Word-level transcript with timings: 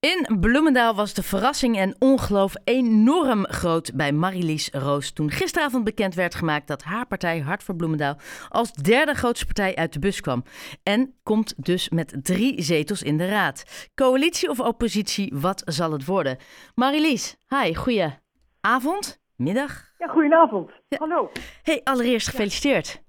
In 0.00 0.38
Bloemendaal 0.40 0.94
was 0.94 1.14
de 1.14 1.22
verrassing 1.22 1.76
en 1.78 1.96
ongeloof 1.98 2.54
enorm 2.64 3.46
groot 3.46 3.90
bij 3.94 4.12
Marilies 4.12 4.70
Roos 4.72 5.12
toen 5.12 5.30
gisteravond 5.30 5.84
bekend 5.84 6.14
werd 6.14 6.34
gemaakt 6.34 6.66
dat 6.66 6.82
haar 6.82 7.06
partij 7.06 7.40
Hart 7.40 7.62
voor 7.62 7.76
Bloemendaal 7.76 8.16
als 8.48 8.72
derde 8.72 9.14
grootste 9.14 9.44
partij 9.44 9.76
uit 9.76 9.92
de 9.92 9.98
bus 9.98 10.20
kwam. 10.20 10.42
En 10.82 11.14
komt 11.22 11.54
dus 11.64 11.88
met 11.88 12.14
drie 12.22 12.62
zetels 12.62 13.02
in 13.02 13.16
de 13.16 13.28
raad. 13.28 13.88
Coalitie 13.94 14.50
of 14.50 14.60
oppositie, 14.60 15.32
wat 15.34 15.62
zal 15.64 15.92
het 15.92 16.04
worden? 16.04 16.36
Marilies, 16.74 17.36
hi, 17.48 17.74
goeie 17.74 18.18
avond, 18.60 19.20
middag. 19.36 19.84
Ja, 19.98 20.06
goedenavond. 20.06 20.70
Hallo. 20.88 21.30
Hey, 21.62 21.80
allereerst 21.84 22.28
gefeliciteerd. 22.28 23.02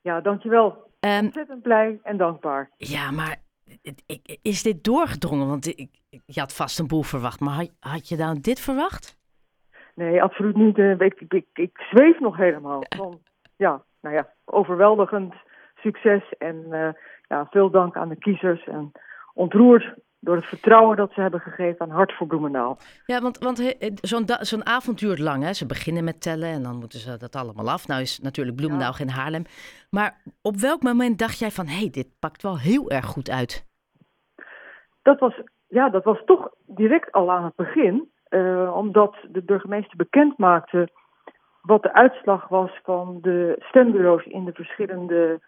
Ja, 0.00 0.20
dankjewel. 0.20 0.90
Ehm, 1.00 1.24
Ontzettend 1.24 1.62
blij 1.62 2.00
en 2.02 2.16
dankbaar. 2.16 2.70
ja, 2.76 3.10
maar 3.10 3.44
is 4.42 4.62
dit 4.62 4.84
doorgedrongen? 4.84 5.46
Want 5.46 5.66
ik, 5.66 5.90
je 6.26 6.40
had 6.40 6.54
vast 6.54 6.78
een 6.78 6.86
boel 6.86 7.02
verwacht, 7.02 7.40
maar 7.40 7.54
had, 7.54 7.70
had 7.80 8.08
je 8.08 8.16
nou 8.16 8.40
dit 8.40 8.60
verwacht? 8.60 9.18
Nee, 9.94 10.22
absoluut 10.22 10.56
niet. 10.56 10.78
eh, 10.78 10.90
Ik, 10.90 11.20
ik, 11.20 11.32
ik, 11.32 11.46
ik 11.54 11.78
zweef 11.90 12.20
nog 12.20 12.36
helemaal. 12.36 12.82
Van, 12.96 13.20
ja, 13.56 13.82
nou 14.00 14.14
ja, 14.14 14.32
overweldigend 14.44 15.34
succes. 15.76 16.22
En 16.38 16.66
eh, 16.70 16.88
ja, 17.28 17.46
veel 17.50 17.70
dank 17.70 17.96
aan 17.96 18.08
de 18.08 18.16
kiezers. 18.16 18.64
En 18.64 18.92
ontroerd 19.34 19.94
door 20.26 20.36
het 20.36 20.44
vertrouwen 20.44 20.96
dat 20.96 21.12
ze 21.12 21.20
hebben 21.20 21.40
gegeven 21.40 21.80
aan 21.80 21.90
Hart 21.90 22.12
voor 22.12 22.26
Bloemendaal. 22.26 22.78
Ja, 23.06 23.20
want, 23.20 23.38
want 23.38 23.76
zo'n 24.00 24.24
zo'n 24.40 24.66
avond 24.66 24.98
duurt 24.98 25.18
lang. 25.18 25.42
Hè? 25.42 25.52
Ze 25.52 25.66
beginnen 25.66 26.04
met 26.04 26.22
tellen 26.22 26.48
en 26.48 26.62
dan 26.62 26.76
moeten 26.76 26.98
ze 26.98 27.16
dat 27.18 27.36
allemaal 27.36 27.70
af. 27.70 27.86
Nou 27.88 28.00
is 28.00 28.20
natuurlijk 28.20 28.56
Bloemendaal 28.56 28.92
geen 28.92 29.10
Haarlem. 29.10 29.44
Maar 29.90 30.22
op 30.42 30.56
welk 30.56 30.82
moment 30.82 31.18
dacht 31.18 31.38
jij 31.38 31.50
van... 31.50 31.66
hé, 31.66 31.78
hey, 31.78 31.90
dit 31.90 32.08
pakt 32.18 32.42
wel 32.42 32.58
heel 32.58 32.90
erg 32.90 33.06
goed 33.06 33.30
uit? 33.30 33.66
Dat 35.02 35.18
was, 35.18 35.40
ja, 35.68 35.88
dat 35.88 36.04
was 36.04 36.24
toch 36.24 36.50
direct 36.66 37.12
al 37.12 37.30
aan 37.30 37.44
het 37.44 37.56
begin. 37.56 38.10
eh, 38.28 38.76
omdat 38.76 39.16
de 39.28 39.42
burgemeester 39.42 39.96
bekend 39.96 40.38
maakte 40.38 40.88
wat 41.62 41.82
de 41.82 41.92
uitslag 41.92 42.48
was 42.48 42.80
van 42.82 43.18
de 43.20 43.56
stembureaus 43.58 44.24
in 44.24 44.44
de 44.44 44.52
verschillende 44.52 45.40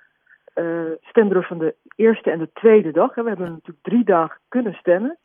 eh, 0.59 0.93
stembureaus 1.01 1.47
van 1.47 1.59
de 1.59 1.75
eerste 1.97 2.31
en 2.31 2.39
de 2.39 2.53
tweede 2.53 2.91
dag. 2.93 3.15
hè. 3.15 3.23
We 3.23 3.29
hebben 3.29 3.51
natuurlijk 3.51 3.83
drie 3.83 4.05
dagen 4.05 4.41
kunnen 4.49 4.75
stemmen. 4.75 5.19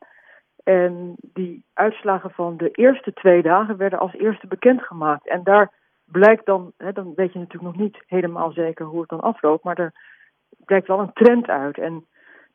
En 0.64 1.16
die 1.22 1.66
uitslagen 1.74 2.32
van 2.32 2.58
de 2.58 2.70
eerste 2.72 3.14
twee 3.14 3.42
dagen 3.42 3.78
werden 3.78 4.00
als 4.00 4.14
eerste 4.14 4.48
bekendgemaakt. 4.48 5.28
En 5.28 5.44
daar 5.44 5.72
blijkt 6.06 6.46
dan, 6.46 6.72
hè, 6.78 6.92
dan 6.92 7.14
weet 7.16 7.34
je 7.34 7.40
natuurlijk 7.40 7.76
nog 7.76 7.84
niet 7.84 8.04
helemaal 8.08 8.52
zeker 8.52 8.86
hoe 8.86 9.00
het 9.00 9.10
dan 9.10 9.20
afloopt, 9.20 9.64
maar 9.64 9.80
er 9.80 9.94
blijkt 10.66 10.88
wel 10.88 11.00
een 11.00 11.14
trend 11.14 11.48
uit. 11.48 11.78
En 11.78 12.06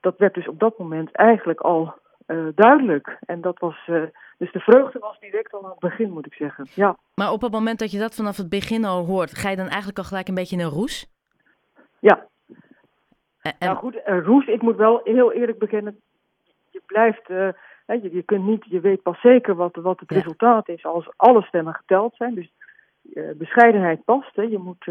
dat 0.00 0.18
werd 0.18 0.34
dus 0.34 0.48
op 0.48 0.58
dat 0.58 0.78
moment 0.78 1.12
eigenlijk 1.12 1.60
al 1.60 1.94
eh, 2.26 2.46
duidelijk. 2.54 3.18
En 3.26 3.40
dat 3.40 3.58
was, 3.58 3.76
eh, 3.86 4.02
dus 4.38 4.52
de 4.52 4.60
vreugde 4.60 4.98
was 4.98 5.20
direct 5.20 5.52
al 5.52 5.64
aan 5.64 5.70
het 5.70 5.78
begin, 5.78 6.10
moet 6.10 6.26
ik 6.26 6.34
zeggen. 6.34 6.66
Ja, 6.74 6.96
Maar 7.14 7.32
op 7.32 7.40
het 7.40 7.52
moment 7.52 7.78
dat 7.78 7.90
je 7.90 7.98
dat 7.98 8.14
vanaf 8.14 8.36
het 8.36 8.48
begin 8.48 8.84
al 8.84 9.04
hoort... 9.04 9.34
ga 9.34 9.50
je 9.50 9.56
dan 9.56 9.68
eigenlijk 9.68 9.98
al 9.98 10.04
gelijk 10.04 10.28
een 10.28 10.34
beetje 10.34 10.56
in 10.56 10.62
een 10.62 10.70
roes? 10.70 11.16
ja. 12.00 12.26
En, 13.48 13.54
en- 13.58 13.66
Nou 13.66 13.78
goed, 13.78 14.02
eh, 14.02 14.24
Roes, 14.24 14.46
ik 14.46 14.62
moet 14.62 14.76
wel 14.76 15.00
heel 15.04 15.32
eerlijk 15.32 15.58
bekennen, 15.58 16.00
je 16.70 16.80
blijft, 16.86 17.28
eh, 17.28 17.48
je, 17.86 18.08
je 18.14 18.22
kunt 18.22 18.44
niet, 18.44 18.64
je 18.68 18.80
weet 18.80 19.02
pas 19.02 19.20
zeker 19.20 19.54
wat, 19.54 19.76
wat 19.76 20.00
het 20.00 20.10
Ja. 20.10 20.16
resultaat 20.16 20.68
is 20.68 20.84
als 20.84 21.08
alle 21.16 21.42
stemmen 21.42 21.74
geteld 21.74 22.14
zijn. 22.16 22.34
Dus 22.34 22.52
eh, 23.14 23.30
bescheidenheid 23.36 24.04
past, 24.04 24.36
hè. 24.36 24.42
je 24.42 24.58
moet, 24.58 24.84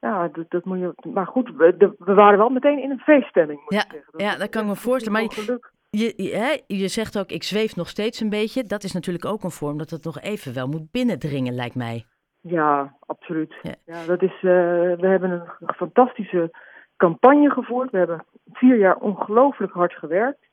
ja, 0.00 0.28
dat, 0.28 0.44
dat 0.50 0.64
moet 0.64 0.78
je, 0.78 0.92
maar 1.12 1.26
goed, 1.26 1.50
we, 1.56 1.76
de- 1.76 1.94
we 1.98 2.14
waren 2.14 2.38
wel 2.38 2.48
meteen 2.48 2.82
in 2.82 2.90
een 2.90 2.98
feeststemming, 3.00 3.60
moet 3.60 3.72
Ja, 3.74 3.84
ik 3.84 3.90
zeggen. 3.92 4.12
ja, 4.24 4.36
dat 4.36 4.48
kan 4.48 4.62
ik 4.62 4.68
me 4.68 4.74
voorstellen, 4.76 5.20
maar 5.20 5.32
geluk. 5.32 5.72
je, 5.90 6.12
je, 6.16 6.36
hè, 6.36 6.56
je 6.76 6.88
zegt 6.88 7.18
ook, 7.18 7.30
ik 7.30 7.42
zweef 7.42 7.76
nog 7.76 7.88
steeds 7.88 8.20
een 8.20 8.28
beetje. 8.30 8.62
Dat 8.62 8.82
is 8.82 8.92
natuurlijk 8.92 9.24
ook 9.24 9.42
een 9.42 9.50
vorm 9.50 9.78
dat 9.78 9.90
het 9.90 10.04
nog 10.04 10.20
even 10.20 10.54
wel 10.54 10.66
moet 10.68 10.90
binnendringen, 10.90 11.54
lijkt 11.54 11.74
mij. 11.74 12.04
Ja, 12.40 12.96
absoluut. 13.06 13.54
Ja. 13.62 13.74
Ja. 13.86 14.06
dat 14.06 14.22
is, 14.22 14.40
we 14.40 14.96
hebben 15.00 15.30
een 15.30 15.74
fantastische 15.74 16.50
campagne 16.98 17.50
gevoerd. 17.50 17.90
We 17.90 17.98
hebben 17.98 18.24
vier 18.52 18.78
jaar 18.78 18.96
ongelooflijk 18.96 19.72
hard 19.72 19.92
gewerkt. 19.92 20.46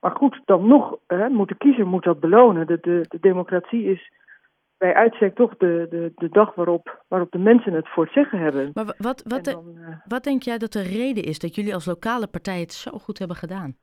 Maar 0.00 0.16
goed, 0.16 0.40
dan 0.44 0.66
nog 0.66 0.96
hè, 1.06 1.28
moet 1.28 1.48
de 1.48 1.56
kiezer 1.56 1.86
moet 1.86 2.04
dat 2.04 2.20
belonen. 2.20 2.66
De, 2.66 2.78
de, 2.80 3.04
de 3.08 3.18
democratie 3.20 3.84
is 3.84 4.12
bij 4.78 4.94
uitstek 4.94 5.34
toch 5.34 5.56
de, 5.56 5.86
de, 5.90 6.12
de 6.14 6.28
dag 6.28 6.54
waarop, 6.54 7.04
waarop 7.08 7.30
de 7.30 7.38
mensen 7.38 7.72
het 7.72 7.88
voor 7.88 8.04
het 8.04 8.12
zeggen 8.12 8.38
hebben. 8.38 8.70
Maar 8.74 8.84
wa- 8.84 8.94
wat, 8.98 9.22
wat, 9.26 9.46
eh, 9.46 9.56
wat 10.04 10.24
denk 10.24 10.42
jij 10.42 10.58
dat 10.58 10.72
de 10.72 10.82
reden 10.82 11.24
is 11.24 11.38
dat 11.38 11.54
jullie 11.54 11.74
als 11.74 11.86
lokale 11.86 12.26
partij 12.26 12.60
het 12.60 12.72
zo 12.72 12.90
goed 12.98 13.18
hebben 13.18 13.36
gedaan? 13.36 13.76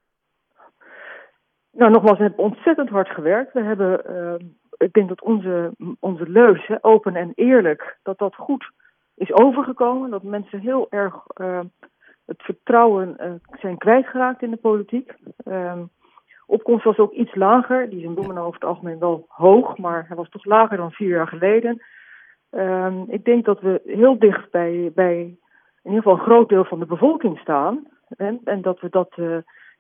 Nou, 1.72 1.92
nogmaals, 1.92 2.18
we 2.18 2.24
hebben 2.24 2.44
ontzettend 2.46 2.90
hard 2.90 3.10
gewerkt. 3.10 3.54
We 3.54 3.62
hebben, 3.62 4.06
eh, 4.06 4.48
ik 4.78 4.94
denk 4.94 5.08
dat 5.08 5.22
onze, 5.22 5.72
onze 6.00 6.30
leus, 6.30 6.68
hè, 6.68 6.76
open 6.82 7.16
en 7.16 7.32
eerlijk, 7.36 7.98
dat 8.04 8.18
dat 8.18 8.36
goed 8.36 8.72
is 9.16 9.34
overgekomen. 9.34 10.10
Dat 10.10 10.24
mensen 10.24 10.60
heel 10.60 10.88
erg 10.90 11.16
eh, 11.28 11.60
het 12.28 12.42
vertrouwen 12.42 13.18
eh, 13.18 13.32
zijn 13.60 13.78
kwijtgeraakt 13.78 14.42
in 14.42 14.52
de 14.52 14.58
politiek. 14.58 15.14
Ehm, 15.44 15.84
opkomst 16.46 16.84
was 16.84 16.98
ook 16.98 17.14
iets 17.14 17.36
lager. 17.36 17.90
Die 17.90 18.00
is 18.00 18.06
in 18.06 18.14
Bloemendaal 18.14 18.46
over 18.46 18.60
het 18.60 18.70
algemeen 18.70 19.00
wel 19.00 19.26
hoog, 19.28 19.78
maar 19.78 20.06
hij 20.08 20.16
was 20.16 20.30
toch 20.30 20.46
lager 20.46 20.78
dan 20.78 20.92
vier 20.92 21.10
jaar 21.10 21.28
geleden. 21.28 21.82
Ehm, 22.50 23.02
ik 23.08 23.26
denk 23.26 23.46
dat 23.46 23.62
we 23.62 23.82
heel 23.86 24.20
dicht 24.20 24.52
bij, 24.52 24.92
bij 24.96 25.20
in 25.84 25.94
ieder 25.94 26.02
geval 26.02 26.14
een 26.14 26.32
groot 26.32 26.50
deel 26.50 26.66
van 26.66 26.80
de 26.80 26.86
bevolking 26.86 27.40
staan. 27.40 27.88
En, 28.18 28.42
en 28.44 28.62
dat 28.62 28.80
we 28.80 28.90
dat... 28.90 29.14
eh, 29.16 29.38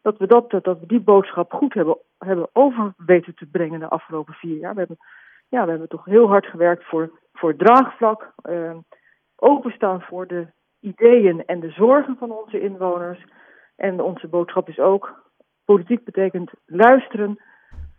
dat 0.07 0.17
we, 0.17 0.27
dat, 0.27 0.49
dat, 0.49 0.79
we 0.79 0.85
die 0.85 0.99
boodschap 0.99 1.53
goed 1.53 1.73
hebben, 1.73 1.97
hebben 2.17 2.49
over 2.53 2.93
weten 2.97 3.35
te 3.35 3.45
brengen 3.45 3.79
de 3.79 3.87
afgelopen 3.87 4.33
vier 4.33 4.57
jaar. 4.57 4.73
We 4.73 4.79
hebben, 4.79 4.97
ja, 5.49 5.63
we 5.63 5.69
hebben 5.69 5.89
toch 5.89 6.05
heel 6.05 6.27
hard 6.27 6.45
gewerkt 6.45 6.83
voor, 6.83 7.19
voor 7.33 7.55
draagvlak, 7.55 8.33
eh, 8.41 8.77
openstaan 9.35 10.01
voor 10.01 10.27
de 10.27 10.47
ideeën 10.79 11.45
en 11.45 11.59
de 11.59 11.69
zorgen 11.71 12.15
van 12.19 12.31
onze 12.31 12.59
inwoners. 12.61 13.25
En 13.75 14.01
onze 14.01 14.27
boodschap 14.27 14.69
is 14.69 14.79
ook, 14.79 15.31
politiek 15.65 16.03
betekent 16.03 16.51
luisteren, 16.65 17.39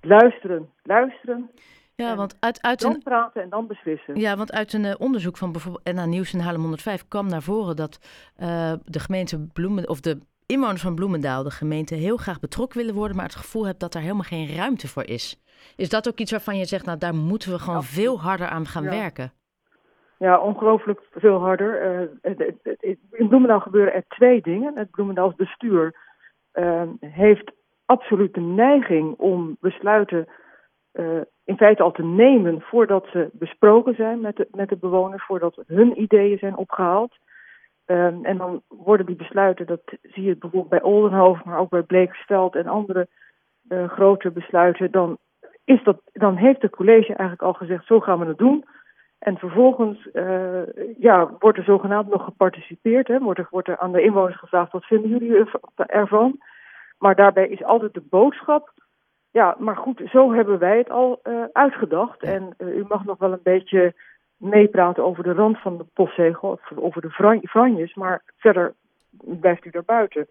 luisteren, 0.01 0.69
luisteren, 0.83 1.51
Ja, 1.95 2.17
want 2.17 2.37
uit, 2.41 2.63
uit 2.63 2.81
dan 2.81 2.95
een, 2.95 3.03
praten 3.03 3.43
en 3.43 3.49
dan 3.49 3.67
beslissen. 3.67 4.17
ja, 4.17 4.37
want 4.37 4.53
uit 4.53 4.73
een 4.73 4.85
eh, 4.85 4.95
onderzoek 4.99 5.37
van 5.37 5.53
bijvoorbeeld 5.53 5.95
NA 5.95 6.05
Nieuws 6.05 6.33
in 6.35 6.41
Haarlem 6.41 6.61
105 6.61 7.09
kwam 7.09 7.29
naar 7.29 7.43
voren 7.43 7.77
dat 7.77 7.99
eh, 8.37 8.73
de 8.85 8.99
gemeente 9.01 9.47
Bloemen, 9.53 9.89
of 9.89 10.01
de 10.01 10.19
inwoners 10.47 10.83
van 10.83 10.95
Bloemendaal, 10.95 11.43
de 11.43 11.51
gemeente, 11.51 11.95
heel 11.95 12.17
graag 12.17 12.41
betrokken 12.41 12.79
willen 12.79 12.95
worden, 12.95 13.17
maar 13.17 13.27
het 13.27 13.35
gevoel 13.35 13.67
hebt 13.67 13.81
dat 13.81 13.93
daar 13.93 14.03
helemaal 14.03 14.23
geen 14.23 14.55
ruimte 14.57 14.89
voor 14.89 15.05
is. 15.05 15.43
Is 15.77 15.89
dat 15.89 16.09
ook 16.09 16.19
iets 16.19 16.31
waarvan 16.31 16.59
je 16.59 16.65
zegt, 16.65 16.85
nou 16.87 16.99
daar 16.99 17.15
moeten 17.15 17.51
we 17.53 17.59
gewoon 17.59 17.85
veel 17.85 18.21
harder 18.21 18.49
aan 18.49 18.67
gaan 18.67 18.83
Ja. 18.85 18.91
werken? 18.91 19.33
Ja, 20.19 20.41
ongelooflijk 20.41 21.01
veel 21.11 21.39
harder. 21.39 21.81
Eh, 22.23 22.49
in 23.11 23.29
Bloemendaal 23.29 23.61
gebeuren 23.61 23.95
er 23.95 24.05
twee 24.09 24.41
dingen. 24.41 24.77
Het 24.77 24.91
Bloemendaals 24.91 25.35
bestuur 25.35 25.95
eh, 26.53 26.83
heeft 27.01 27.53
absoluut 27.85 28.35
de 28.35 28.41
neiging 28.41 29.15
om 29.19 29.57
besluiten 29.61 30.27
eh, 30.93 31.21
in 31.45 31.57
feite 31.57 31.83
al 31.83 31.93
te 31.93 32.05
nemen 32.05 32.61
voordat 32.61 33.07
ze 33.13 33.29
besproken 33.33 33.95
zijn 33.95 34.21
met 34.21 34.37
de, 34.37 34.49
met 34.51 34.69
de 34.69 34.77
bewoners, 34.77 35.25
voordat 35.25 35.63
hun 35.67 36.01
ideeën 36.01 36.39
zijn 36.39 36.57
opgehaald. 36.57 37.17
Ehm, 37.85 38.25
en 38.25 38.37
dan 38.37 38.63
worden 38.69 39.07
die 39.07 39.17
besluiten, 39.17 39.67
dat 39.67 39.81
zie 40.03 40.23
je 40.23 40.37
bijvoorbeeld 40.37 40.69
bij 40.69 40.83
Oldenhoofd, 40.83 41.45
maar 41.45 41.59
ook 41.59 41.71
bij 41.71 41.83
Blekersveld 41.83 42.55
en 42.55 42.67
andere 42.67 43.09
eh, 43.69 43.89
grote 43.89 44.31
besluiten, 44.31 44.91
dan, 44.91 45.19
is 45.65 45.85
dat, 45.85 46.01
dan 46.13 46.37
heeft 46.37 46.63
het 46.63 46.71
college 46.71 47.07
eigenlijk 47.07 47.43
al 47.43 47.53
gezegd, 47.53 47.87
zo 47.87 48.01
gaan 48.01 48.19
we 48.19 48.27
het 48.27 48.39
doen. 48.39 48.65
En 49.19 49.39
vervolgens 49.39 50.11
eh, 50.11 50.63
ja, 50.99 51.31
wordt 51.39 51.59
er 51.59 51.65
zogenaamd 51.65 52.09
nog 52.09 52.25
geparticipeerd. 52.25 53.09
Hè? 53.09 53.19
Wordt, 53.19 53.39
er, 53.39 53.47
wordt 53.51 53.69
er 53.69 53.79
aan 53.79 53.93
de 53.93 54.03
inwoners 54.03 54.39
gevraagd, 54.39 54.73
wat 54.73 54.85
vinden 54.85 55.11
jullie 55.11 55.37
erv- 55.37 55.55
ervan? 55.77 56.39
Maar 56.99 57.15
daarbij 57.15 57.49
is 57.49 57.65
altijd 57.65 57.95
de 57.95 58.03
boodschap, 58.11 58.73
ja, 59.31 59.57
maar 59.59 59.77
goed, 59.77 60.03
zo 60.11 60.33
hebben 60.33 60.59
wij 60.59 60.79
het 60.79 60.91
al 60.91 61.21
eh, 61.23 61.43
uitgedacht. 61.53 62.23
En 62.23 62.55
eh, 62.57 62.77
u 62.77 62.85
mag 62.89 63.05
nog 63.05 63.19
wel 63.19 63.33
een 63.33 63.41
beetje 63.43 63.95
meepraten 64.37 65.05
over 65.05 65.23
de 65.23 65.33
rand 65.33 65.59
van 65.61 65.77
de 65.79 65.85
postzegel, 65.95 66.51
of 66.51 66.79
over 66.79 67.01
de 67.03 67.11
fran- 67.11 67.47
franjes, 67.47 67.95
maar 67.95 68.23
verder 68.37 68.75
blijft 69.41 69.65
u 69.65 69.71
daar 69.71 69.85
buiten. 69.85 70.27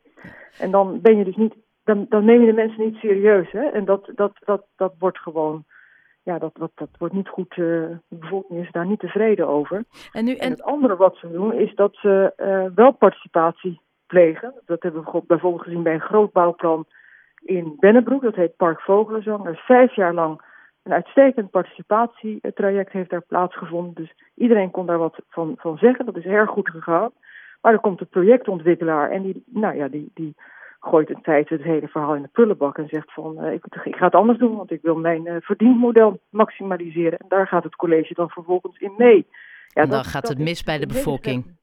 En 0.60 0.72
dan 0.72 1.02
ben 1.02 1.18
je 1.18 1.24
dus 1.24 1.36
niet, 1.36 1.54
dan, 1.84 2.06
dan 2.10 2.26
neem 2.26 2.40
je 2.40 2.48
de 2.48 2.54
mensen 2.54 2.84
niet 2.84 2.96
serieus. 2.96 3.52
Hè? 3.52 3.66
En 3.66 3.86
dat, 3.86 4.12
dat, 4.16 4.32
dat, 4.46 4.66
dat 4.76 4.94
wordt 5.00 5.18
gewoon, 5.20 5.66
ja, 6.28 6.40
dat, 6.40 6.56
dat, 6.56 6.72
dat 6.76 6.90
wordt 6.98 7.14
niet 7.14 7.28
goed, 7.28 7.52
eh, 7.52 7.58
de 7.58 8.00
bevolking 8.08 8.64
is 8.64 8.72
daar 8.72 8.86
niet 8.86 9.00
tevreden 9.00 9.48
over. 9.48 9.84
En 10.12 10.26
nu, 10.26 10.32
En 10.32 10.40
en, 10.40 10.52
het 10.52 10.64
andere 10.64 10.96
wat 10.96 11.16
ze 11.16 11.32
doen 11.32 11.54
is 11.54 11.76
dat 11.76 11.96
ze 11.96 12.34
eh, 12.36 12.66
wel 12.76 12.92
participatie 12.92 13.82
plegen. 14.08 14.54
Dat 14.66 14.84
hebben 14.84 15.04
we 15.04 15.22
bijvoorbeeld 15.28 15.64
gezien 15.64 15.84
bij 15.84 15.94
een 15.94 16.10
groot 16.12 16.32
bouwplan 16.32 16.86
in 17.40 17.76
Bennebroek. 17.80 18.22
Dat 18.22 18.36
heet 18.36 18.56
Park 18.56 18.82
Vogelenzang. 18.82 19.46
Er 19.46 19.52
is 19.52 19.66
vijf 19.66 19.96
jaar 19.96 20.14
lang 20.14 20.42
een 20.84 20.94
uitstekend 20.94 21.50
participatietraject 21.50 22.92
heeft 22.92 23.10
daar 23.10 23.26
plaatsgevonden. 23.28 23.94
Dus 23.94 24.14
iedereen 24.36 24.72
kon 24.72 24.86
daar 24.86 24.98
wat 24.98 25.20
van, 25.30 25.56
van 25.58 25.78
zeggen. 25.78 26.06
Dat 26.06 26.18
is 26.18 26.26
erg 26.26 26.50
goed 26.50 26.70
gegaan. 26.70 27.12
Maar 27.62 27.74
er 27.74 27.80
komt 27.80 28.02
een 28.02 28.08
projectontwikkelaar 28.08 29.12
en 29.12 29.22
die, 29.22 29.44
nou 29.46 29.76
ja, 29.76 29.88
die, 29.88 30.12
die 30.14 30.36
gooit 30.80 31.10
in 31.10 31.20
feite 31.22 31.54
het 31.54 31.64
hele 31.64 31.88
verhaal 31.88 32.16
in 32.16 32.22
de 32.22 32.30
prullenbak 32.32 32.78
en 32.78 32.88
zegt 32.88 33.14
van 33.14 33.46
ik, 33.46 33.66
ik, 33.84 33.96
ga 33.96 34.06
het 34.06 34.16
anders 34.16 34.40
doen, 34.40 34.56
want 34.56 34.72
ik 34.72 34.82
wil 34.82 34.96
mijn 34.96 35.42
verdienmodel 35.42 36.20
maximaliseren. 36.30 37.20
En 37.20 37.26
daar 37.28 37.48
gaat 37.48 37.64
het 37.64 37.76
college 37.76 38.14
dan 38.14 38.30
vervolgens 38.30 38.78
in 38.80 38.94
mee. 38.98 39.28
Ja, 39.68 39.82
en 39.82 39.90
dan 39.90 40.04
gaat 40.04 40.28
het 40.28 40.40
mis 40.40 40.64
bij 40.64 40.78
de 40.80 40.88
bevolking. 40.88 41.56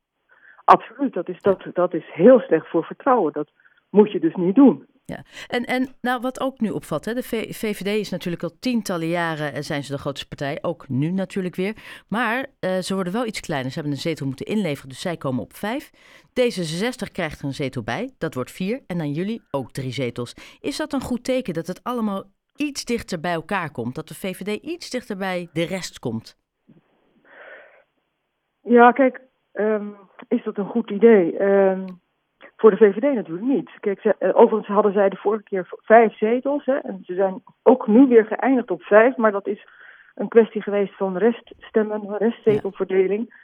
Absoluut, 0.65 1.13
dat 1.13 1.29
is, 1.29 1.41
dat, 1.41 1.65
dat 1.73 1.95
is 1.95 2.05
heel 2.13 2.41
slecht 2.41 2.69
voor 2.69 2.85
vertrouwen. 2.85 3.33
Dat 3.33 3.51
moet 3.91 4.13
je 4.13 4.21
dus 4.21 4.35
niet 4.35 4.55
doen. 4.55 4.87
Ja, 5.07 5.23
en, 5.49 5.65
en 5.65 5.89
nou, 6.01 6.21
wat 6.21 6.41
ook 6.41 6.61
nu 6.61 6.71
opvalt, 6.71 7.05
hè, 7.05 7.15
de 7.15 7.23
VVD 7.23 7.87
is 7.87 8.11
natuurlijk 8.11 8.43
al 8.43 8.59
tientallen 8.61 9.09
jaren 9.09 9.53
eh, 9.53 9.61
zijn 9.61 9.85
ze 9.85 9.93
de 9.93 9.99
grootste 9.99 10.29
partij, 10.29 10.59
ook 10.63 10.89
nu 10.89 11.11
natuurlijk 11.11 11.55
weer. 11.55 11.75
Maar 12.09 12.47
uh, 12.61 12.71
ze 12.79 12.95
worden 12.95 13.13
wel 13.13 13.27
iets 13.27 13.41
kleiner. 13.41 13.71
Ze 13.71 13.75
hebben 13.75 13.93
een 13.93 14.03
zetel 14.03 14.27
moeten 14.27 14.47
inleveren, 14.47 14.89
dus 14.89 15.01
zij 15.01 15.17
komen 15.17 15.43
op 15.43 15.55
vijf. 15.55 15.91
D66 16.29 17.13
krijgt 17.13 17.39
er 17.39 17.45
een 17.45 17.55
zetel 17.55 17.83
bij, 17.83 18.15
dat 18.19 18.35
wordt 18.35 18.51
vier. 18.51 18.83
En 18.87 18.99
dan 18.99 19.11
jullie 19.11 19.43
ook 19.51 19.73
drie 19.73 19.93
zetels. 19.93 20.59
Is 20.61 20.77
dat 20.77 20.93
een 20.93 21.01
goed 21.01 21.25
teken 21.25 21.55
dat 21.55 21.67
het 21.67 21.81
allemaal 21.83 22.25
iets 22.57 22.85
dichter 22.85 23.21
bij 23.21 23.33
elkaar 23.33 23.71
komt? 23.71 23.95
Dat 23.95 24.09
de 24.09 24.15
VVD 24.15 24.63
iets 24.63 24.91
dichter 24.91 25.17
bij 25.17 25.49
de 25.53 25.65
rest 25.65 25.99
komt? 25.99 26.37
Ja, 28.61 28.93
kijk, 28.93 29.21
um, 29.53 29.97
is 30.29 30.45
dat 30.45 30.59
een 30.59 30.69
goed 30.69 30.91
idee? 30.91 31.43
Um, 31.43 32.03
voor 32.65 32.77
de 32.77 32.85
VVD 32.85 33.15
natuurlijk 33.15 33.47
niet. 33.47 33.71
Kijk, 33.81 34.01
ze, 34.01 34.15
eh, 34.19 34.37
overigens 34.37 34.67
hadden 34.67 34.93
zij 34.93 35.09
de 35.09 35.17
vorige 35.17 35.43
keer 35.43 35.69
vijf 35.71 36.17
zetels. 36.17 36.65
Hè, 36.65 36.77
en 36.77 37.01
ze 37.03 37.15
zijn 37.15 37.43
ook 37.63 37.87
nu 37.87 38.07
weer 38.07 38.25
geëindigd 38.25 38.71
op 38.71 38.83
vijf. 38.83 39.17
Maar 39.17 39.33
dat 39.33 39.47
is 39.47 39.67
een 40.15 40.29
kwestie 40.29 40.63
geweest 40.63 40.97
van 40.97 41.17
reststemmen, 41.17 42.17
restzetelverdeling. 42.17 43.35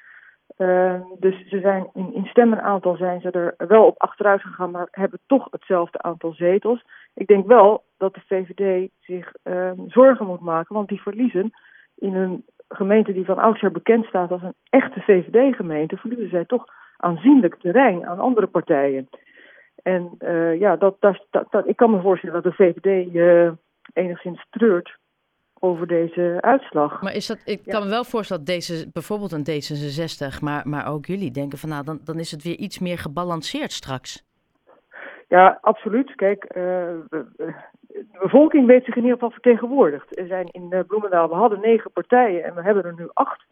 Uh, 0.58 0.94
dus 1.19 1.49
ze 1.49 1.61
zijn 1.61 1.90
in, 1.94 2.14
in 2.14 2.25
stemmenaantal 2.25 2.96
zijn 2.96 3.20
ze 3.20 3.31
er 3.31 3.55
wel 3.69 3.87
op 3.87 4.00
achteruit 4.00 4.43
gegaan, 4.43 4.70
maar 4.70 4.88
hebben 4.90 5.20
toch 5.26 5.46
hetzelfde 5.50 6.02
aantal 6.02 6.32
zetels. 6.32 6.84
Ik 7.14 7.26
denk 7.26 7.46
wel 7.46 7.84
dat 7.99 8.14
de 8.14 8.23
VVD 8.26 8.90
zich 9.00 9.32
uh, 9.44 9.70
zorgen 9.87 10.26
moet 10.26 10.40
maken, 10.40 10.75
want 10.75 10.88
die 10.88 11.02
verliezen 11.02 11.50
in 11.96 12.14
een 12.14 12.44
gemeente 12.69 13.12
die 13.12 13.25
van 13.25 13.38
oudsher 13.38 13.73
bekend 13.73 14.05
staat 14.05 14.31
als 14.31 14.43
een 14.43 14.55
echte 14.70 15.00
VVD-gemeente, 15.00 15.96
verliezen 15.96 16.28
zij 16.28 16.44
toch 16.44 16.64
aanzienlijk 17.00 17.55
terrein 17.55 18.06
aan 18.06 18.19
andere 18.19 18.47
partijen. 18.47 19.08
En 19.82 20.14
uh, 20.19 20.58
ja, 20.61 20.76
dat, 20.76 20.97
dat, 21.00 21.26
dat, 21.50 21.69
ik 21.69 21.76
kan 21.76 21.91
me 21.91 22.00
voorstellen 22.00 22.43
dat 22.43 22.52
de 22.52 22.64
VVD 22.64 23.14
uh, 23.14 23.47
eh, 23.47 23.52
enigszins 23.93 24.47
treurt 24.50 24.99
over 25.58 25.87
deze 25.87 26.38
uitslag. 26.41 27.02
Maar 27.02 27.14
is 27.14 27.26
dat, 27.26 27.43
ik 27.44 27.61
kan 27.64 27.82
me 27.82 27.88
wel 27.88 28.05
voorstellen 28.05 28.44
dat 28.44 28.55
deze, 28.55 28.91
bijvoorbeeld 28.93 29.32
een 29.32 29.47
D66, 29.47 30.41
maar, 30.41 30.69
maar 30.69 30.87
ook 30.93 31.06
jullie 31.06 31.31
denken 31.31 31.58
van 31.58 31.69
nou, 31.69 31.85
dan, 31.85 32.00
dan 32.05 32.19
is 32.19 32.31
het 32.31 32.43
weer 32.43 32.56
iets 32.56 32.79
meer 32.79 32.99
gebalanceerd 32.99 33.73
straks. 33.73 34.29
Ja, 35.29 35.58
absoluut. 35.61 36.14
Kijk, 36.14 36.44
uh, 36.44 36.52
de 37.11 38.19
bevolking 38.20 38.67
weet 38.67 38.85
zich 38.85 38.97
in 38.97 39.02
ieder 39.02 39.14
geval 39.14 39.31
vertegenwoordigd. 39.31 40.19
Er 40.19 40.26
zijn 40.26 40.49
in 40.50 40.85
Bloemendaal, 40.87 41.29
we 41.29 41.35
hadden 41.35 41.61
negen 41.61 41.93
partijen 41.93 42.44
en 42.44 42.55
we 42.55 42.62
hebben 42.62 42.85
er 42.85 42.94
nu 42.94 43.08
acht. 43.12 43.44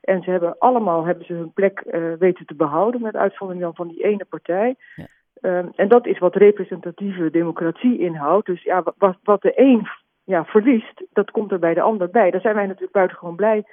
En 0.00 0.22
ze 0.22 0.30
hebben 0.30 0.58
allemaal 0.58 1.04
hebben 1.04 1.24
ze 1.24 1.32
hun 1.32 1.52
plek 1.52 1.84
uh, 1.86 2.12
weten 2.18 2.46
te 2.46 2.54
behouden, 2.54 3.02
met 3.02 3.16
uitzondering 3.16 3.64
dan 3.64 3.74
van 3.74 3.88
die 3.88 4.04
ene 4.04 4.24
partij. 4.24 4.76
Ja. 4.94 5.06
Um, 5.42 5.72
en 5.74 5.88
dat 5.88 6.06
is 6.06 6.18
wat 6.18 6.34
representatieve 6.34 7.30
democratie 7.30 7.98
inhoudt. 7.98 8.46
Dus 8.46 8.62
ja, 8.62 8.82
wat, 8.98 9.16
wat 9.22 9.42
de 9.42 9.52
een 9.54 9.86
ja, 10.24 10.44
verliest, 10.44 11.02
dat 11.12 11.30
komt 11.30 11.52
er 11.52 11.58
bij 11.58 11.74
de 11.74 11.80
ander 11.80 12.10
bij. 12.10 12.30
Daar 12.30 12.40
zijn 12.40 12.54
wij 12.54 12.66
natuurlijk 12.66 12.92
buitengewoon 12.92 13.36
blij 13.36 13.64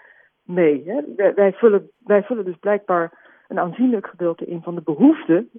mee. 0.43 0.83
Hè? 0.85 1.01
Wij, 1.15 1.33
wij, 1.33 1.53
vullen, 1.53 1.91
wij 1.97 2.23
vullen 2.23 2.45
dus 2.45 2.57
blijkbaar 2.59 3.11
een 3.47 3.59
aanzienlijk 3.59 4.07
gedeelte 4.07 4.45
in 4.45 4.61
van 4.61 4.75
de 4.75 4.81
behoeften 4.81 5.49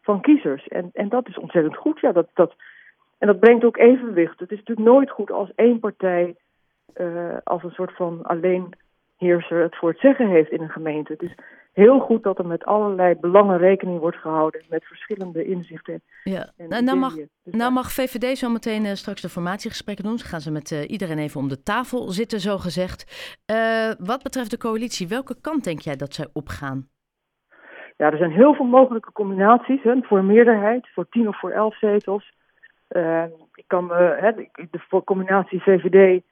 van 0.00 0.20
kiezers. 0.20 0.68
En, 0.68 0.90
en 0.92 1.08
dat 1.08 1.28
is 1.28 1.38
ontzettend 1.38 1.76
goed. 1.76 2.00
Ja, 2.00 2.12
dat, 2.12 2.28
dat, 2.34 2.54
en 3.18 3.26
dat 3.26 3.40
brengt 3.40 3.64
ook 3.64 3.76
evenwicht. 3.76 4.40
Het 4.40 4.50
is 4.50 4.58
natuurlijk 4.58 4.88
nooit 4.88 5.10
goed 5.10 5.30
als 5.30 5.54
één 5.54 5.80
partij 5.80 6.36
uh, 6.96 7.36
als 7.44 7.62
een 7.62 7.70
soort 7.70 7.96
van 7.96 8.22
alleen 8.22 8.72
heerser 9.22 9.62
het 9.62 9.76
voor 9.76 9.88
het 9.88 9.98
zeggen 9.98 10.28
heeft 10.28 10.50
in 10.50 10.60
een 10.60 10.70
gemeente. 10.70 11.12
Het 11.12 11.22
is 11.22 11.34
heel 11.72 11.98
goed 11.98 12.22
dat 12.22 12.38
er 12.38 12.46
met 12.46 12.64
allerlei 12.64 13.14
belangen 13.14 13.58
rekening 13.58 13.98
wordt 13.98 14.16
gehouden 14.16 14.62
met 14.68 14.84
verschillende 14.84 15.44
inzichten. 15.44 16.02
Ja, 16.24 16.52
en 16.56 16.84
nou, 16.84 16.98
mag, 16.98 17.14
dus 17.14 17.54
nou 17.54 17.72
mag 17.72 17.92
VVD 17.92 18.38
zo 18.38 18.50
meteen 18.50 18.84
uh, 18.84 18.92
straks 18.92 19.20
de 19.20 19.28
formatiegesprekken 19.28 20.04
doen. 20.04 20.18
Ze 20.18 20.26
gaan 20.26 20.40
ze 20.40 20.50
met 20.50 20.70
uh, 20.70 20.90
iedereen 20.90 21.18
even 21.18 21.40
om 21.40 21.48
de 21.48 21.62
tafel 21.62 22.10
zitten, 22.10 22.40
zo 22.40 22.58
gezegd. 22.58 22.98
Uh, 23.52 23.90
wat 23.98 24.22
betreft 24.22 24.50
de 24.50 24.58
coalitie, 24.58 25.08
welke 25.08 25.40
kant 25.40 25.64
denk 25.64 25.80
jij 25.80 25.96
dat 25.96 26.14
zij 26.14 26.28
opgaan? 26.32 26.88
Ja, 27.96 28.10
er 28.10 28.18
zijn 28.18 28.30
heel 28.30 28.54
veel 28.54 28.66
mogelijke 28.66 29.12
combinaties 29.12 29.82
hè, 29.82 29.94
voor 30.02 30.24
meerderheid, 30.24 30.88
voor 30.92 31.08
tien 31.08 31.28
of 31.28 31.38
voor 31.38 31.50
elf 31.50 31.78
zetels. 31.78 32.32
ik 33.54 33.64
kan 33.66 33.86
me, 33.86 34.32
de, 34.54 34.68
de 34.70 35.04
combinatie 35.04 35.62
VVD 35.62 36.22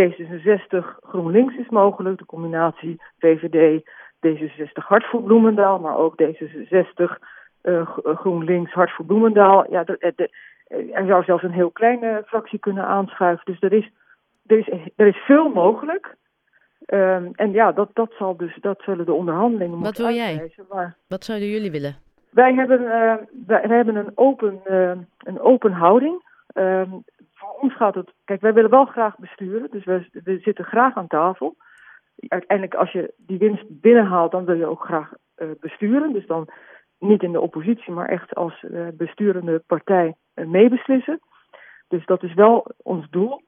D66 0.00 0.98
GroenLinks 1.00 1.56
is 1.56 1.68
mogelijk, 1.68 2.18
de 2.18 2.26
combinatie 2.26 3.02
VVD 3.18 3.82
D66 4.26 4.72
Hart 4.72 5.04
voor 5.04 5.22
Bloemendaal, 5.22 5.78
maar 5.78 5.96
ook 5.96 6.22
D66 6.22 7.18
uh, 7.62 7.90
GroenLinks 8.04 8.72
Hart 8.72 8.90
voor 8.90 9.04
Bloemendaal. 9.04 9.70
Ja, 9.70 9.84
de, 9.84 10.12
de, 10.16 10.30
er 10.92 11.06
zou 11.06 11.24
zelfs 11.24 11.42
een 11.42 11.52
heel 11.52 11.70
kleine 11.70 12.22
fractie 12.26 12.58
kunnen 12.58 12.84
aanschuiven. 12.84 13.44
Dus 13.44 13.60
er 13.60 13.72
is, 13.72 13.90
er 14.46 14.58
is, 14.58 14.90
er 14.96 15.06
is 15.06 15.16
veel 15.16 15.48
mogelijk. 15.48 16.16
Um, 16.86 17.30
en 17.34 17.52
ja, 17.52 17.72
dat, 17.72 17.90
dat, 17.92 18.12
zal 18.18 18.36
dus, 18.36 18.58
dat 18.60 18.82
zullen 18.82 19.06
de 19.06 19.12
onderhandelingen 19.12 19.70
Wat 19.70 19.82
moeten 19.82 20.06
wil 20.06 20.14
jij? 20.14 20.52
Maar... 20.70 20.96
Wat 21.08 21.24
zouden 21.24 21.48
jullie 21.48 21.70
willen? 21.70 21.96
Wij 22.30 22.54
hebben, 22.54 22.80
uh, 22.80 22.88
wij, 23.46 23.68
wij, 23.68 23.76
hebben 23.76 23.96
een, 23.96 24.12
open, 24.14 24.60
uh, 24.70 24.90
een 25.18 25.40
open 25.40 25.72
houding. 25.72 26.22
Um, 26.54 27.04
voor 27.44 27.62
ons 27.62 27.76
gaat 27.76 27.94
het. 27.94 28.12
Kijk, 28.24 28.40
wij 28.40 28.54
willen 28.54 28.70
wel 28.70 28.84
graag 28.84 29.18
besturen, 29.18 29.70
dus 29.70 29.84
we, 29.84 30.08
we 30.24 30.38
zitten 30.38 30.64
graag 30.64 30.96
aan 30.96 31.06
tafel. 31.06 31.56
Uiteindelijk, 32.28 32.74
als 32.74 32.92
je 32.92 33.14
die 33.16 33.38
winst 33.38 33.64
binnenhaalt, 33.68 34.30
dan 34.32 34.44
wil 34.44 34.56
je 34.56 34.66
ook 34.66 34.84
graag 34.84 35.12
uh, 35.36 35.48
besturen. 35.60 36.12
Dus 36.12 36.26
dan 36.26 36.48
niet 36.98 37.22
in 37.22 37.32
de 37.32 37.40
oppositie, 37.40 37.92
maar 37.92 38.08
echt 38.08 38.34
als 38.34 38.62
uh, 38.62 38.88
besturende 38.92 39.62
partij 39.66 40.14
uh, 40.34 40.46
meebeslissen. 40.46 41.20
Dus 41.88 42.06
dat 42.06 42.22
is 42.22 42.34
wel 42.34 42.66
ons 42.76 43.10
doel. 43.10 43.42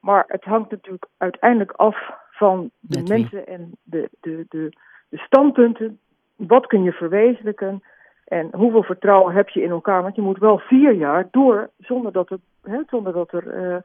Maar 0.00 0.24
het 0.26 0.44
hangt 0.44 0.70
natuurlijk 0.70 1.06
uiteindelijk 1.16 1.72
af 1.72 2.10
van 2.30 2.70
de 2.80 3.02
mensen 3.02 3.46
en 3.46 3.70
de, 3.82 4.08
de, 4.20 4.44
de, 4.48 4.68
de 5.08 5.18
standpunten. 5.18 6.00
Wat 6.36 6.66
kun 6.66 6.82
je 6.82 6.92
verwezenlijken? 6.92 7.82
En 8.28 8.48
hoeveel 8.52 8.82
vertrouwen 8.82 9.34
heb 9.34 9.48
je 9.48 9.62
in 9.62 9.70
elkaar? 9.70 10.02
Want 10.02 10.14
je 10.14 10.22
moet 10.22 10.38
wel 10.38 10.58
vier 10.58 10.92
jaar 10.92 11.28
door 11.30 11.70
zonder 11.78 12.12
dat, 12.12 12.30
er, 12.30 12.38
hè, 12.62 12.82
zonder 12.86 13.12
dat, 13.12 13.32
er, 13.32 13.72
uh, 13.72 13.76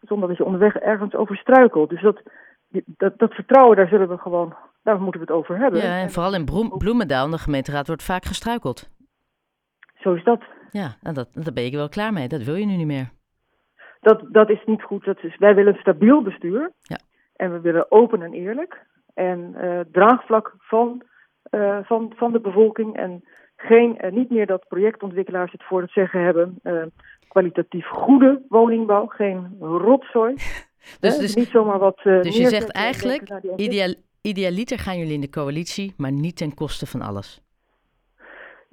zonder 0.00 0.28
dat 0.28 0.36
je 0.36 0.44
onderweg 0.44 0.76
ergens 0.76 1.14
over 1.14 1.36
struikelt. 1.36 1.90
Dus 1.90 2.02
dat, 2.02 2.22
dat, 2.86 3.18
dat 3.18 3.32
vertrouwen, 3.32 3.76
daar 3.76 3.88
zullen 3.88 4.08
we 4.08 4.18
gewoon, 4.18 4.54
daar 4.82 5.00
moeten 5.00 5.20
we 5.20 5.26
het 5.26 5.36
over 5.36 5.58
hebben. 5.58 5.80
Ja, 5.80 6.00
en 6.00 6.10
vooral 6.10 6.34
in 6.34 6.44
Bloemendaal, 6.78 7.30
de 7.30 7.38
gemeenteraad, 7.38 7.86
wordt 7.86 8.02
vaak 8.02 8.24
gestruikeld. 8.24 8.90
Zo 9.94 10.12
is 10.12 10.24
dat. 10.24 10.42
Ja, 10.70 10.96
en 11.02 11.14
dat, 11.14 11.28
daar 11.32 11.52
ben 11.52 11.64
je 11.64 11.76
wel 11.76 11.88
klaar 11.88 12.12
mee. 12.12 12.28
Dat 12.28 12.42
wil 12.42 12.54
je 12.54 12.66
nu 12.66 12.76
niet 12.76 12.86
meer. 12.86 13.10
Dat, 14.00 14.22
dat 14.28 14.50
is 14.50 14.64
niet 14.64 14.82
goed. 14.82 15.04
Dat 15.04 15.22
is, 15.22 15.36
wij 15.36 15.54
willen 15.54 15.72
een 15.72 15.80
stabiel 15.80 16.22
bestuur. 16.22 16.72
Ja. 16.80 16.98
En 17.36 17.52
we 17.52 17.60
willen 17.60 17.90
open 17.90 18.22
en 18.22 18.32
eerlijk. 18.32 18.86
En 19.14 19.54
uh, 19.56 19.80
draagvlak 19.92 20.54
van, 20.58 21.02
uh, 21.50 21.78
van, 21.82 22.12
van 22.16 22.32
de 22.32 22.40
bevolking. 22.40 22.96
En 22.96 23.24
geen, 23.62 23.98
uh, 24.04 24.10
niet 24.10 24.30
meer 24.30 24.46
dat 24.46 24.68
projectontwikkelaars 24.68 25.52
het 25.52 25.64
voor 25.64 25.80
het 25.80 25.90
zeggen 25.90 26.22
hebben. 26.22 26.58
Uh, 26.62 26.82
kwalitatief 27.28 27.86
goede 27.86 28.42
woningbouw, 28.48 29.06
geen 29.06 29.56
rotzooi. 29.60 30.34
dus, 31.00 31.18
dus 31.18 31.34
niet 31.34 31.48
zomaar 31.48 31.78
wat. 31.78 32.00
Uh, 32.04 32.22
dus 32.22 32.36
je 32.36 32.48
zegt 32.48 32.72
eigenlijk, 32.72 33.40
ideal, 33.56 33.94
idealiter 34.22 34.78
gaan 34.78 34.98
jullie 34.98 35.14
in 35.14 35.20
de 35.20 35.30
coalitie, 35.30 35.94
maar 35.96 36.12
niet 36.12 36.36
ten 36.36 36.54
koste 36.54 36.86
van 36.86 37.02
alles. 37.02 37.42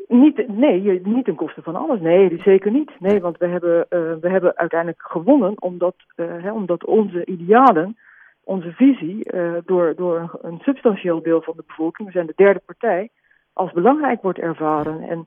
Niet, 0.07 0.47
nee, 0.47 1.01
niet 1.03 1.25
ten 1.25 1.35
koste 1.35 1.61
van 1.61 1.75
alles. 1.75 1.99
Nee, 1.99 2.41
zeker 2.43 2.71
niet. 2.71 2.91
Nee, 2.99 3.19
want 3.19 3.37
we 3.37 3.47
hebben, 3.47 3.85
we 4.21 4.29
hebben 4.29 4.57
uiteindelijk 4.57 5.01
gewonnen 5.01 5.61
omdat, 5.61 5.95
hè, 6.15 6.51
omdat 6.51 6.85
onze 6.85 7.25
idealen, 7.25 7.97
onze 8.43 8.71
visie, 8.71 9.31
door, 9.65 9.95
door 9.95 10.19
een, 10.19 10.51
een 10.51 10.59
substantieel 10.59 11.21
deel 11.21 11.41
van 11.41 11.53
de 11.57 11.63
bevolking, 11.67 12.07
we 12.07 12.13
zijn 12.13 12.25
de 12.25 12.33
derde 12.35 12.61
partij, 12.65 13.09
als 13.57 13.71
belangrijk 13.71 14.21
wordt 14.21 14.39
ervaren. 14.39 15.01
En 15.01 15.23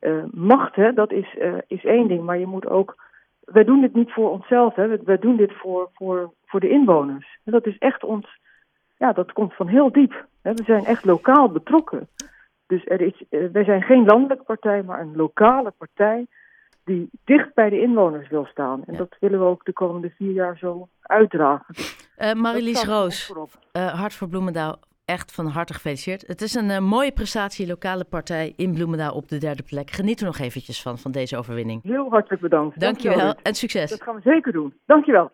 uh, 0.00 0.24
macht, 0.30 0.74
hè, 0.74 0.92
dat 0.92 1.12
is, 1.12 1.34
uh, 1.38 1.54
is 1.66 1.84
één 1.84 2.08
ding, 2.08 2.24
maar 2.24 2.38
je 2.38 2.46
moet 2.46 2.66
ook. 2.66 3.06
Wij 3.40 3.64
doen 3.64 3.80
dit 3.80 3.94
niet 3.94 4.12
voor 4.12 4.30
onszelf, 4.30 4.74
hè. 4.74 5.02
wij 5.02 5.18
doen 5.18 5.36
dit 5.36 5.52
voor, 5.52 5.90
voor, 5.92 6.32
voor 6.44 6.60
de 6.60 6.68
inwoners. 6.68 7.38
En 7.44 7.52
dat 7.52 7.66
is 7.66 7.78
echt 7.78 8.04
ons. 8.04 8.38
Ja, 8.96 9.12
dat 9.12 9.32
komt 9.32 9.54
van 9.54 9.66
heel 9.66 9.92
diep. 9.92 10.26
Hè. 10.42 10.52
We 10.52 10.62
zijn 10.62 10.84
echt 10.84 11.04
lokaal 11.04 11.48
betrokken. 11.48 12.08
Dus 12.66 12.82
er 12.86 13.00
is, 13.00 13.22
uh, 13.30 13.50
wij 13.52 13.64
zijn 13.64 13.82
geen 13.82 14.04
landelijke 14.04 14.44
partij, 14.44 14.82
maar 14.82 15.00
een 15.00 15.16
lokale 15.16 15.72
partij 15.78 16.26
die 16.84 17.08
dicht 17.24 17.54
bij 17.54 17.70
de 17.70 17.80
inwoners 17.80 18.28
wil 18.28 18.44
staan. 18.44 18.84
En 18.86 18.92
ja. 18.92 18.98
dat 18.98 19.16
willen 19.20 19.38
we 19.38 19.44
ook 19.44 19.64
de 19.64 19.72
komende 19.72 20.10
vier 20.10 20.32
jaar 20.32 20.56
zo 20.56 20.88
uitdragen. 21.02 21.74
Uh, 22.18 22.32
Marilies 22.32 22.84
Roos, 22.84 23.34
uh, 23.72 24.00
Hart 24.00 24.14
voor 24.14 24.28
Bloemendaal, 24.28 24.78
echt 25.08 25.34
van 25.34 25.46
harte 25.46 25.74
gefeliciteerd. 25.74 26.26
Het 26.26 26.40
is 26.40 26.54
een 26.54 26.84
mooie 26.84 27.12
prestatie, 27.12 27.66
lokale 27.66 28.04
partij 28.04 28.52
in 28.56 28.72
Bloemendaal 28.74 29.14
op 29.14 29.28
de 29.28 29.38
derde 29.38 29.62
plek. 29.62 29.90
Geniet 29.90 30.20
er 30.20 30.26
nog 30.26 30.38
eventjes 30.38 30.82
van, 30.82 30.98
van 30.98 31.10
deze 31.10 31.36
overwinning. 31.36 31.82
Heel 31.82 32.10
hartelijk 32.10 32.42
bedankt. 32.42 32.80
Dankjewel, 32.80 33.16
Dankjewel 33.16 33.42
en 33.42 33.54
succes. 33.54 33.90
Dat 33.90 34.02
gaan 34.02 34.14
we 34.14 34.20
zeker 34.20 34.52
doen. 34.52 34.74
Dankjewel. 34.86 35.26